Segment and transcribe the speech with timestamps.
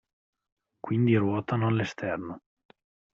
[0.79, 2.39] Quindi ruotano all'esterno.